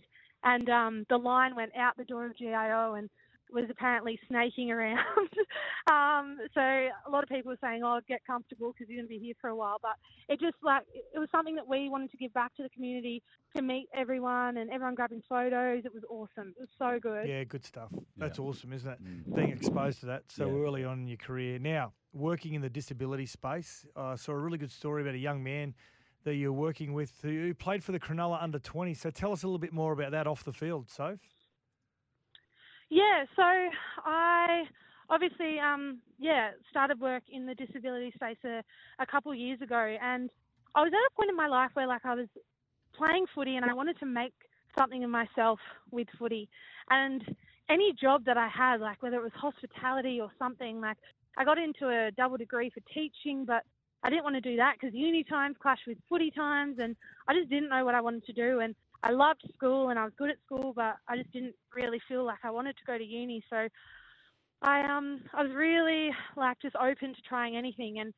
and 0.43 0.69
um, 0.69 1.05
the 1.09 1.17
line 1.17 1.55
went 1.55 1.71
out 1.77 1.97
the 1.97 2.05
door 2.05 2.25
of 2.25 2.37
GIO 2.37 2.95
and 2.95 3.09
was 3.51 3.65
apparently 3.69 4.17
snaking 4.29 4.71
around. 4.71 4.97
um, 5.91 6.37
so 6.53 6.61
a 6.61 7.09
lot 7.09 7.23
of 7.23 7.29
people 7.29 7.51
were 7.51 7.57
saying, 7.61 7.81
"Oh, 7.83 7.99
get 8.07 8.21
comfortable 8.25 8.71
because 8.73 8.89
you're 8.89 8.97
going 9.01 9.07
to 9.07 9.19
be 9.19 9.23
here 9.23 9.33
for 9.41 9.49
a 9.49 9.55
while." 9.55 9.77
But 9.81 9.95
it 10.29 10.39
just 10.39 10.55
like 10.63 10.83
it 11.13 11.19
was 11.19 11.27
something 11.31 11.55
that 11.55 11.67
we 11.67 11.89
wanted 11.89 12.11
to 12.11 12.17
give 12.17 12.33
back 12.33 12.55
to 12.55 12.63
the 12.63 12.69
community 12.69 13.21
to 13.55 13.61
meet 13.61 13.87
everyone 13.93 14.57
and 14.57 14.69
everyone 14.71 14.95
grabbing 14.95 15.21
photos. 15.27 15.83
It 15.85 15.93
was 15.93 16.03
awesome. 16.09 16.53
It 16.57 16.61
was 16.61 16.69
so 16.79 16.99
good. 16.99 17.27
Yeah, 17.27 17.43
good 17.43 17.65
stuff. 17.65 17.91
That's 18.17 18.39
Yeah. 18.39 18.45
awesome, 18.45 18.73
isn't 18.73 18.89
it? 18.89 19.03
Mm. 19.03 19.35
Being 19.35 19.49
exposed 19.49 19.99
to 20.01 20.05
that 20.07 20.31
so 20.31 20.47
Yeah. 20.47 20.63
early 20.65 20.85
on 20.85 20.99
in 21.01 21.07
your 21.07 21.17
career. 21.17 21.59
Now, 21.59 21.93
working 22.13 22.53
in 22.53 22.61
the 22.61 22.69
disability 22.69 23.25
space, 23.25 23.85
I 23.95 24.15
saw 24.15 24.31
a 24.31 24.39
really 24.39 24.57
good 24.57 24.71
story 24.71 25.01
about 25.01 25.15
a 25.15 25.19
young 25.19 25.43
man 25.43 25.75
that 26.23 26.35
you're 26.35 26.53
working 26.53 26.93
with 26.93 27.13
who 27.21 27.53
played 27.53 27.83
for 27.83 27.91
the 27.91 27.99
Cronulla 27.99 28.41
under 28.41 28.59
20. 28.59 28.93
So 28.93 29.09
tell 29.09 29.31
us 29.31 29.43
a 29.43 29.47
little 29.47 29.59
bit 29.59 29.73
more 29.73 29.93
about 29.93 30.11
that 30.11 30.27
off 30.27 30.43
the 30.43 30.53
field, 30.53 30.89
Soph. 30.89 31.19
Yeah, 32.89 33.23
so 33.35 33.43
I 33.43 34.63
obviously, 35.09 35.59
um, 35.59 35.99
yeah, 36.19 36.51
started 36.69 36.99
work 36.99 37.23
in 37.31 37.45
the 37.45 37.55
disability 37.55 38.11
space 38.15 38.37
a, 38.43 38.63
a 38.99 39.05
couple 39.05 39.33
years 39.33 39.61
ago, 39.61 39.95
and 40.01 40.29
I 40.75 40.81
was 40.81 40.91
at 40.91 40.97
a 40.97 41.15
point 41.15 41.29
in 41.29 41.35
my 41.35 41.47
life 41.47 41.71
where, 41.73 41.87
like, 41.87 42.05
I 42.05 42.15
was 42.15 42.27
playing 42.93 43.25
footy 43.33 43.55
and 43.55 43.65
I 43.65 43.73
wanted 43.73 43.97
to 43.99 44.05
make 44.05 44.33
something 44.77 45.03
of 45.03 45.09
myself 45.09 45.59
with 45.91 46.07
footy, 46.19 46.49
and 46.89 47.23
any 47.69 47.93
job 47.93 48.25
that 48.25 48.37
I 48.37 48.49
had, 48.49 48.81
like 48.81 49.01
whether 49.01 49.17
it 49.17 49.23
was 49.23 49.31
hospitality 49.35 50.19
or 50.19 50.29
something, 50.37 50.81
like 50.81 50.97
I 51.37 51.45
got 51.45 51.57
into 51.57 51.87
a 51.87 52.11
double 52.11 52.37
degree 52.37 52.69
for 52.69 52.81
teaching, 52.93 53.45
but 53.45 53.63
I 54.03 54.09
didn't 54.09 54.23
want 54.23 54.35
to 54.35 54.41
do 54.41 54.55
that 54.57 54.75
because 54.79 54.95
uni 54.95 55.23
times 55.23 55.55
clashed 55.61 55.87
with 55.87 55.97
footy 56.09 56.31
times, 56.31 56.77
and 56.79 56.95
I 57.27 57.33
just 57.33 57.49
didn't 57.49 57.69
know 57.69 57.85
what 57.85 57.95
I 57.95 58.01
wanted 58.01 58.25
to 58.25 58.33
do. 58.33 58.59
And 58.59 58.75
I 59.03 59.11
loved 59.11 59.41
school 59.55 59.89
and 59.89 59.99
I 59.99 60.03
was 60.03 60.13
good 60.17 60.29
at 60.29 60.37
school, 60.45 60.73
but 60.75 60.95
I 61.07 61.17
just 61.17 61.31
didn't 61.31 61.55
really 61.75 61.99
feel 62.07 62.23
like 62.23 62.39
I 62.43 62.51
wanted 62.51 62.77
to 62.77 62.85
go 62.85 62.97
to 62.97 63.03
uni. 63.03 63.43
So 63.49 63.67
I 64.61 64.83
um 64.83 65.21
I 65.33 65.43
was 65.43 65.51
really 65.53 66.11
like 66.35 66.61
just 66.61 66.75
open 66.75 67.13
to 67.13 67.21
trying 67.27 67.57
anything, 67.57 67.99
and 67.99 68.13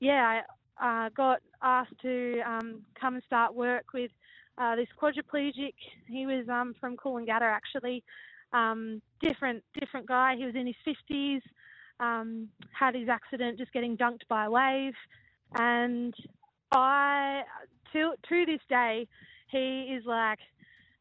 yeah, 0.00 0.40
I 0.80 1.06
uh, 1.06 1.08
got 1.16 1.40
asked 1.62 1.98
to 2.02 2.40
um, 2.46 2.82
come 3.00 3.14
and 3.14 3.22
start 3.24 3.54
work 3.54 3.86
with 3.92 4.10
uh, 4.58 4.76
this 4.76 4.86
quadriplegic. 5.00 5.74
He 6.06 6.26
was 6.26 6.48
um, 6.48 6.74
from 6.80 6.96
Coolangatta 6.96 7.42
actually, 7.42 8.04
um, 8.52 9.02
different 9.20 9.62
different 9.78 10.06
guy. 10.06 10.36
He 10.36 10.44
was 10.44 10.54
in 10.54 10.66
his 10.66 10.76
fifties, 10.84 11.42
um, 12.00 12.48
had 12.78 12.94
his 12.94 13.08
accident 13.08 13.58
just 13.58 13.72
getting 13.72 13.96
dunked 13.96 14.26
by 14.28 14.44
a 14.44 14.50
wave, 14.50 14.94
and 15.54 16.14
I 16.72 17.42
to 17.92 18.12
to 18.28 18.46
this 18.46 18.60
day 18.68 19.06
he 19.50 19.96
is 19.96 20.04
like 20.06 20.38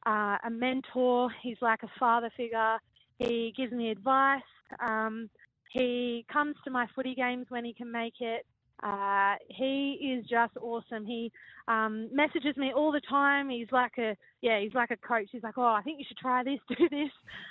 uh, 0.06 0.38
a 0.46 0.50
mentor. 0.50 1.30
He's 1.42 1.58
like 1.62 1.84
a 1.84 1.90
father 2.00 2.30
figure. 2.36 2.78
He 3.20 3.54
gives 3.58 3.74
me 3.74 3.92
advice. 3.92 4.42
Um, 4.80 5.30
he 5.72 6.26
comes 6.32 6.56
to 6.64 6.72
my 6.72 6.88
footy 6.96 7.14
games 7.14 7.48
when 7.50 7.66
he 7.66 7.74
can 7.74 7.92
make 7.92 8.16
it. 8.20 8.46
Uh, 8.84 9.36
he 9.50 10.18
is 10.20 10.30
just 10.30 10.56
awesome. 10.62 11.04
He 11.06 11.32
um, 11.68 12.10
messages 12.14 12.56
me 12.58 12.72
all 12.74 12.92
the 12.92 13.02
time. 13.10 13.50
He's 13.50 13.72
like 13.72 13.98
a 13.98 14.16
yeah, 14.42 14.60
he's 14.60 14.74
like 14.74 14.92
a 14.92 14.98
coach. 14.98 15.28
He's 15.32 15.42
like, 15.42 15.58
oh, 15.58 15.74
I 15.74 15.82
think 15.82 15.98
you 16.00 16.06
should 16.08 16.18
try 16.18 16.44
this, 16.44 16.60
do 16.78 16.88
this. 16.90 17.10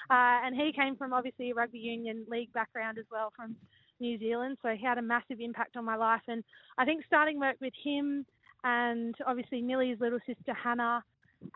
Uh, 0.09 0.39
and 0.45 0.55
he 0.55 0.73
came 0.73 0.97
from 0.97 1.13
obviously 1.13 1.51
a 1.51 1.55
rugby 1.55 1.79
union 1.79 2.25
league 2.29 2.53
background 2.53 2.99
as 2.99 3.07
well 3.11 3.33
from 3.35 3.57
New 4.01 4.19
Zealand, 4.19 4.59
so 4.63 4.69
he 4.71 4.85
had 4.85 4.99
a 4.99 5.03
massive 5.03 5.41
impact 5.41 5.77
on 5.77 5.85
my 5.85 5.97
life. 5.97 6.23
And 6.29 6.45
I 6.79 6.85
think 6.85 7.05
starting 7.07 7.41
work 7.41 7.57
with 7.61 7.73
him 7.83 8.27
and 8.65 9.15
obviously 9.27 9.63
Millie's 9.63 10.01
little 10.01 10.19
sister 10.27 10.53
Hannah, 10.53 11.03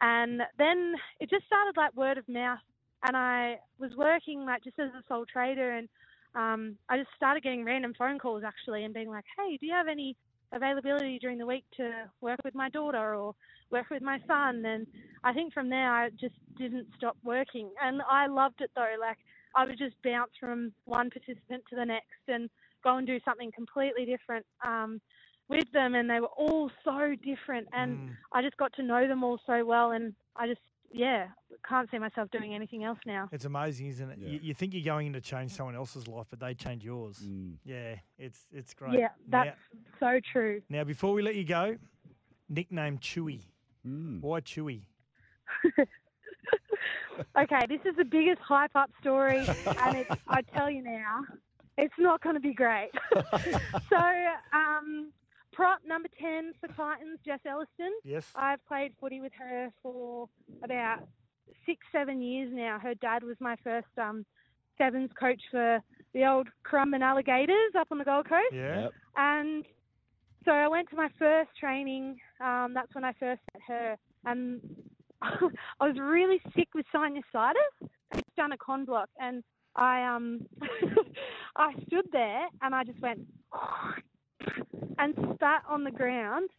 and 0.00 0.42
then 0.58 0.94
it 1.18 1.30
just 1.30 1.46
started 1.46 1.76
like 1.76 1.94
word 1.96 2.18
of 2.18 2.28
mouth. 2.28 2.58
And 3.06 3.16
I 3.16 3.58
was 3.78 3.90
working 3.96 4.44
like 4.44 4.62
just 4.62 4.78
as 4.78 4.90
a 4.90 5.02
sole 5.08 5.24
trader, 5.26 5.72
and 5.72 5.88
um, 6.34 6.76
I 6.88 6.98
just 6.98 7.10
started 7.16 7.42
getting 7.42 7.64
random 7.64 7.94
phone 7.98 8.18
calls 8.18 8.44
actually, 8.46 8.84
and 8.84 8.94
being 8.94 9.08
like, 9.10 9.24
"Hey, 9.36 9.56
do 9.56 9.66
you 9.66 9.72
have 9.72 9.88
any 9.88 10.16
availability 10.52 11.18
during 11.18 11.38
the 11.38 11.46
week 11.46 11.64
to 11.78 12.10
work 12.20 12.40
with 12.44 12.54
my 12.54 12.68
daughter 12.68 13.14
or 13.14 13.34
work 13.70 13.86
with 13.90 14.02
my 14.02 14.18
son?" 14.26 14.64
And 14.64 14.86
I 15.24 15.32
think 15.32 15.52
from 15.54 15.70
there 15.70 15.92
I 15.92 16.10
just 16.10 16.34
didn't 16.58 16.88
stop 16.96 17.16
working, 17.24 17.70
and 17.82 18.02
I 18.08 18.26
loved 18.26 18.60
it 18.60 18.70
though. 18.76 18.94
Like 19.00 19.18
I 19.54 19.64
would 19.64 19.78
just 19.78 19.96
bounce 20.02 20.30
from 20.38 20.72
one 20.84 21.10
participant 21.10 21.64
to 21.70 21.76
the 21.76 21.84
next 21.84 22.06
and 22.28 22.48
go 22.84 22.96
and 22.96 23.06
do 23.06 23.18
something 23.24 23.50
completely 23.52 24.04
different. 24.04 24.46
Um, 24.66 25.00
with 25.48 25.64
them, 25.72 25.96
and 25.96 26.08
they 26.08 26.20
were 26.20 26.28
all 26.28 26.70
so 26.84 27.16
different, 27.24 27.66
and 27.72 27.98
Mm. 28.10 28.16
I 28.30 28.40
just 28.40 28.56
got 28.56 28.72
to 28.74 28.84
know 28.84 29.08
them 29.08 29.24
all 29.24 29.36
so 29.44 29.64
well, 29.64 29.90
and 29.90 30.14
I 30.36 30.46
just, 30.46 30.60
yeah, 30.92 31.26
can't 31.68 31.90
see 31.90 31.98
myself 31.98 32.30
doing 32.30 32.54
anything 32.54 32.84
else 32.84 33.00
now. 33.04 33.28
It's 33.32 33.46
amazing, 33.46 33.88
isn't 33.88 34.10
it? 34.10 34.18
Yeah. 34.20 34.28
You, 34.28 34.38
you 34.44 34.54
think 34.54 34.74
you're 34.74 34.84
going 34.84 35.08
in 35.08 35.12
to 35.14 35.20
change 35.20 35.50
someone 35.50 35.74
else's 35.74 36.06
life, 36.06 36.28
but 36.30 36.38
they 36.38 36.54
change 36.54 36.84
yours. 36.84 37.18
Mm. 37.18 37.54
Yeah, 37.64 37.96
it's 38.16 38.46
it's 38.52 38.74
great. 38.74 38.92
Yeah, 38.92 39.08
Now- 39.26 39.42
that's 39.42 39.58
so 39.98 40.20
true. 40.32 40.62
now, 40.68 40.84
before 40.84 41.12
we 41.14 41.22
let 41.22 41.34
you 41.34 41.42
go, 41.42 41.76
nickname 42.48 42.98
Chewy. 42.98 43.40
Mm. 43.84 44.20
Why 44.20 44.40
Chewy? 44.42 44.82
Okay, 47.36 47.66
this 47.68 47.80
is 47.84 47.96
the 47.96 48.04
biggest 48.04 48.40
hype 48.40 48.74
up 48.74 48.90
story, 49.00 49.38
and 49.38 49.96
it's, 49.96 50.10
I 50.28 50.42
tell 50.42 50.70
you 50.70 50.82
now, 50.82 51.24
it's 51.76 51.94
not 51.98 52.22
going 52.22 52.34
to 52.34 52.40
be 52.40 52.54
great. 52.54 52.90
so, 53.88 53.98
um, 54.52 55.12
prop 55.52 55.80
number 55.86 56.08
10 56.20 56.54
for 56.60 56.68
Titans, 56.68 57.18
Jess 57.24 57.40
Elliston. 57.46 57.92
Yes. 58.04 58.26
I've 58.34 58.64
played 58.66 58.92
footy 59.00 59.20
with 59.20 59.32
her 59.38 59.70
for 59.82 60.28
about 60.62 61.00
six, 61.66 61.80
seven 61.92 62.22
years 62.22 62.50
now. 62.52 62.78
Her 62.78 62.94
dad 62.94 63.22
was 63.22 63.36
my 63.40 63.56
first 63.62 63.88
um, 63.98 64.24
sevens 64.78 65.10
coach 65.18 65.42
for 65.50 65.80
the 66.14 66.26
old 66.26 66.48
Currumbin 66.64 67.02
Alligators 67.02 67.72
up 67.78 67.88
on 67.90 67.98
the 67.98 68.04
Gold 68.04 68.28
Coast. 68.28 68.52
yeah. 68.52 68.82
Yep. 68.82 68.92
And 69.16 69.64
so 70.44 70.52
I 70.52 70.68
went 70.68 70.88
to 70.90 70.96
my 70.96 71.08
first 71.18 71.50
training. 71.58 72.16
Um, 72.40 72.72
that's 72.74 72.94
when 72.94 73.04
I 73.04 73.12
first 73.20 73.40
met 73.52 73.62
her. 73.68 73.96
And 74.24 74.60
I 75.22 75.86
was 75.86 75.96
really 75.98 76.40
sick 76.56 76.68
with 76.74 76.86
sinusitis. 76.94 77.88
I'd 78.12 78.22
done 78.36 78.52
a 78.52 78.56
con 78.56 78.84
block. 78.84 79.08
And 79.18 79.42
I 79.76 80.04
um 80.04 80.46
I 81.56 81.72
stood 81.86 82.06
there 82.12 82.46
and 82.62 82.74
I 82.74 82.84
just 82.84 83.00
went 83.00 83.20
and 84.98 85.14
spat 85.34 85.62
on 85.68 85.84
the 85.84 85.90
ground. 85.90 86.50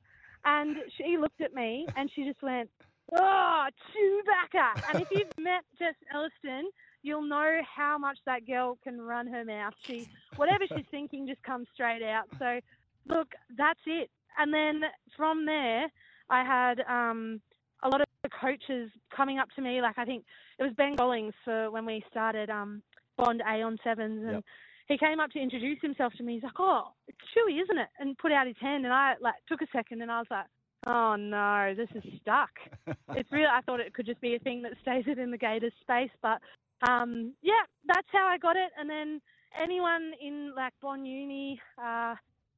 And 0.46 0.78
she 0.98 1.18
looked 1.20 1.42
at 1.42 1.54
me 1.54 1.88
and 1.96 2.10
she 2.16 2.24
just 2.24 2.42
went, 2.42 2.70
Oh, 3.14 3.68
Chewbacca. 3.92 4.82
And 4.90 5.02
if 5.02 5.08
you've 5.12 5.38
met 5.38 5.64
Jess 5.78 5.96
Elliston, 6.14 6.70
you'll 7.04 7.28
know 7.28 7.60
how 7.76 7.98
much 7.98 8.18
that 8.26 8.48
girl 8.48 8.78
can 8.84 9.02
run 9.02 9.28
her 9.28 9.44
mouth. 9.44 9.74
She 9.86 10.08
whatever 10.36 10.66
she's 10.68 10.86
thinking 10.92 11.28
just 11.28 11.44
comes 11.44 11.68
straight 11.74 12.04
out. 12.04 12.26
So 12.40 12.60
look, 13.08 13.34
that's 13.58 13.80
it. 13.86 14.10
And 14.38 14.54
then 14.54 14.82
from 15.18 15.46
there, 15.46 15.88
I 16.30 16.44
had 16.44 16.80
um, 16.88 17.42
a 17.84 17.90
lot 17.90 18.02
of 18.02 18.08
coaches 18.40 18.90
coming 19.16 19.40
up 19.40 19.50
to 19.56 19.62
me. 19.62 19.82
Like 19.82 19.98
I 19.98 20.06
think 20.06 20.24
it 20.60 20.64
was 20.64 20.74
Ben 20.78 20.96
Gollings 20.96 21.34
for 21.44 21.72
when 21.72 21.86
we 21.86 22.04
started 22.10 22.50
um, 22.50 22.82
Bond 23.18 23.42
A 23.42 23.62
on 23.62 23.78
sevens, 23.84 24.24
and 24.24 24.34
Yep. 24.36 24.44
he 24.88 24.98
came 24.98 25.20
up 25.20 25.32
to 25.32 25.40
introduce 25.40 25.80
himself 25.82 26.14
to 26.18 26.24
me. 26.24 26.36
He's 26.36 26.44
like, 26.44 26.60
"Oh, 26.60 26.90
it's 27.08 27.18
Chewy, 27.36 27.62
isn't 27.62 27.78
it?" 27.78 27.90
And 28.00 28.18
put 28.18 28.32
out 28.32 28.48
his 28.48 28.58
hand, 28.60 28.86
and 28.86 28.94
I 28.94 29.16
like 29.22 29.36
took 29.48 29.62
a 29.62 29.68
second, 29.74 30.02
and 30.02 30.12
I 30.12 30.20
was 30.20 30.28
like. 30.32 30.46
Oh 30.88 31.16
no, 31.16 31.76
this 31.78 31.90
is 31.94 32.04
stuck. 32.22 32.50
it's 33.16 33.32
really. 33.32 33.46
I 33.46 33.62
thought 33.62 33.80
it 33.80 33.94
could 33.94 34.08
just 34.08 34.20
be 34.20 34.34
a 34.34 34.40
thing 34.40 34.64
that 34.64 34.72
stays 34.82 35.06
within 35.06 35.30
the 35.30 35.38
Gators 35.38 35.74
space, 35.80 36.10
but 36.24 36.42
um, 36.90 37.34
yeah, 37.44 37.62
that's 37.86 38.08
how 38.12 38.26
I 38.28 38.40
got 38.40 38.56
it. 38.56 38.72
And 38.80 38.90
then 38.90 39.22
anyone 39.62 40.14
in 40.20 40.54
like 40.56 40.74
Bon 40.82 41.06
Uni, 41.06 41.62
uh, 41.78 42.16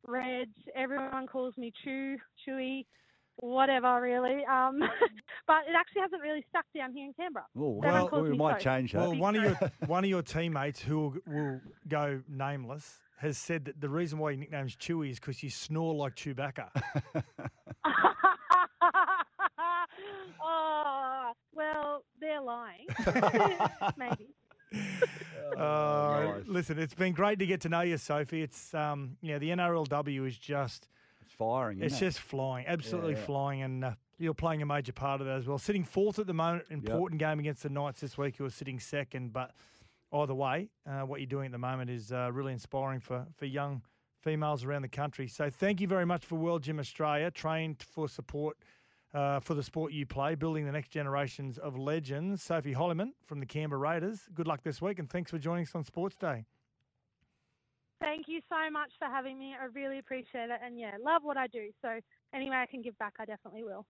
Reds, 0.07 0.55
everyone 0.75 1.27
calls 1.27 1.57
me 1.57 1.73
Chew, 1.83 2.17
Chewy, 2.47 2.85
whatever 3.37 3.99
really. 4.01 4.43
Um, 4.45 4.79
but 5.47 5.63
it 5.67 5.75
actually 5.77 6.01
hasn't 6.01 6.21
really 6.21 6.45
stuck 6.49 6.65
down 6.75 6.93
here 6.93 7.05
in 7.05 7.13
Canberra. 7.13 7.45
Well, 7.53 8.09
Well, 8.11 8.23
we 8.23 8.35
might 8.37 8.53
Soap. 8.53 8.61
change 8.61 8.91
that. 8.93 9.01
Well, 9.01 9.15
one 9.15 9.35
of 9.35 9.43
your 9.43 9.57
one 9.87 10.03
of 10.03 10.09
your 10.09 10.21
teammates 10.21 10.81
who 10.81 10.99
will, 10.99 11.13
will 11.25 11.61
go 11.87 12.21
nameless 12.29 12.99
has 13.17 13.37
said 13.37 13.65
that 13.65 13.79
the 13.79 13.89
reason 13.89 14.19
why 14.19 14.31
your 14.31 14.39
nickname's 14.39 14.75
Chewy 14.75 15.09
is 15.11 15.19
because 15.19 15.41
you 15.43 15.49
snore 15.49 15.93
like 15.95 16.15
Chewbacca. 16.15 16.69
oh, 20.43 21.31
well, 21.53 22.03
they're 22.19 22.41
lying. 22.41 22.87
Maybe. 23.97 24.27
Uh, 25.57 26.33
nice. 26.37 26.43
Listen, 26.47 26.79
it's 26.79 26.95
been 26.95 27.13
great 27.13 27.39
to 27.39 27.45
get 27.45 27.61
to 27.61 27.69
know 27.69 27.81
you, 27.81 27.97
Sophie. 27.97 28.41
It's 28.41 28.73
um, 28.73 29.17
you 29.21 29.33
know, 29.33 29.39
the 29.39 29.49
NRLW 29.51 30.27
is 30.27 30.37
just 30.37 30.83
it's 30.83 30.89
firing. 31.37 31.81
it's 31.81 31.95
it? 31.95 31.99
just 31.99 32.19
flying, 32.19 32.65
absolutely 32.67 33.13
yeah. 33.13 33.25
flying, 33.25 33.61
and 33.61 33.85
uh, 33.85 33.91
you're 34.17 34.33
playing 34.33 34.61
a 34.61 34.65
major 34.65 34.93
part 34.93 35.21
of 35.21 35.27
that 35.27 35.37
as 35.37 35.47
well. 35.47 35.57
Sitting 35.57 35.83
fourth 35.83 36.19
at 36.19 36.27
the 36.27 36.33
moment, 36.33 36.65
important 36.69 37.19
game 37.19 37.39
against 37.39 37.63
the 37.63 37.69
Knights 37.69 38.01
this 38.01 38.17
week. 38.17 38.37
You're 38.39 38.49
sitting 38.49 38.79
second, 38.79 39.33
but 39.33 39.51
either 40.13 40.33
way, 40.33 40.69
uh, 40.87 41.01
what 41.01 41.19
you're 41.19 41.27
doing 41.27 41.47
at 41.47 41.51
the 41.51 41.57
moment 41.57 41.89
is 41.89 42.11
uh, 42.11 42.29
really 42.31 42.53
inspiring 42.53 42.99
for 42.99 43.25
for 43.35 43.45
young 43.45 43.81
females 44.21 44.63
around 44.63 44.83
the 44.83 44.87
country. 44.87 45.27
So 45.27 45.49
thank 45.49 45.81
you 45.81 45.87
very 45.87 46.05
much 46.05 46.25
for 46.25 46.35
World 46.35 46.63
Gym 46.63 46.79
Australia, 46.79 47.29
trained 47.29 47.83
for 47.83 48.07
support 48.07 48.57
uh, 49.13 49.39
for 49.39 49.53
the 49.53 49.63
sport 49.63 49.91
you 49.91 50.05
play, 50.05 50.35
building 50.35 50.65
the 50.65 50.71
next 50.71 50.89
generations 50.89 51.57
of 51.57 51.77
legends. 51.77 52.41
Sophie 52.41 52.73
Holyman 52.73 53.11
from 53.25 53.39
the 53.39 53.45
Canberra 53.45 53.79
Raiders. 53.79 54.21
Good 54.33 54.47
luck 54.47 54.63
this 54.63 54.81
week, 54.81 54.99
and 54.99 55.09
thanks 55.09 55.29
for 55.29 55.37
joining 55.37 55.65
us 55.65 55.75
on 55.75 55.83
Sportsday. 55.83 56.45
Thank 58.03 58.27
you 58.27 58.41
so 58.49 58.69
much 58.69 58.91
for 58.99 59.07
having 59.07 59.39
me. 59.39 59.55
I 59.59 59.65
really 59.73 59.99
appreciate 59.99 60.49
it. 60.51 60.59
And 60.63 60.77
yeah, 60.77 60.91
love 61.03 61.21
what 61.23 61.37
I 61.37 61.47
do. 61.47 61.69
So 61.81 61.99
any 62.35 62.49
way 62.49 62.57
I 62.57 62.65
can 62.69 62.81
give 62.81 62.97
back, 62.97 63.13
I 63.17 63.25
definitely 63.25 63.63
will. 63.63 63.81